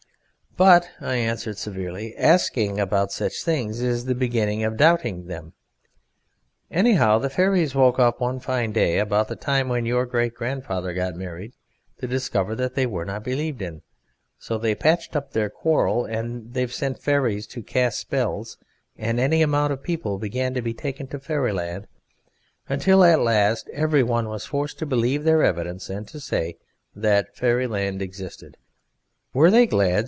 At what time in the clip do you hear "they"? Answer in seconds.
12.75-12.85, 14.57-14.75, 16.53-16.67, 29.49-29.65